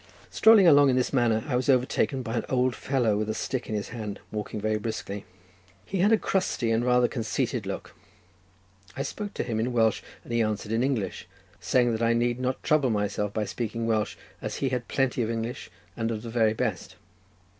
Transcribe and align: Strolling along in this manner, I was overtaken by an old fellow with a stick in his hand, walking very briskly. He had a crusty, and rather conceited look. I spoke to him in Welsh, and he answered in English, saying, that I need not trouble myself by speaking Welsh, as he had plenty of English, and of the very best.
Strolling 0.31 0.65
along 0.65 0.89
in 0.89 0.95
this 0.95 1.13
manner, 1.13 1.43
I 1.47 1.55
was 1.55 1.69
overtaken 1.69 2.23
by 2.23 2.33
an 2.35 2.45
old 2.49 2.75
fellow 2.75 3.15
with 3.17 3.29
a 3.29 3.35
stick 3.35 3.69
in 3.69 3.75
his 3.75 3.89
hand, 3.89 4.19
walking 4.31 4.59
very 4.59 4.79
briskly. 4.79 5.25
He 5.85 5.99
had 5.99 6.11
a 6.11 6.17
crusty, 6.17 6.71
and 6.71 6.83
rather 6.83 7.07
conceited 7.07 7.67
look. 7.67 7.93
I 8.97 9.03
spoke 9.03 9.35
to 9.35 9.43
him 9.43 9.59
in 9.59 9.73
Welsh, 9.73 10.01
and 10.23 10.33
he 10.33 10.41
answered 10.41 10.71
in 10.71 10.81
English, 10.81 11.27
saying, 11.59 11.91
that 11.91 12.01
I 12.01 12.13
need 12.13 12.39
not 12.39 12.63
trouble 12.63 12.89
myself 12.89 13.31
by 13.31 13.45
speaking 13.45 13.85
Welsh, 13.85 14.15
as 14.41 14.55
he 14.55 14.69
had 14.69 14.87
plenty 14.87 15.21
of 15.21 15.29
English, 15.29 15.69
and 15.95 16.09
of 16.09 16.23
the 16.23 16.31
very 16.31 16.53
best. 16.55 16.95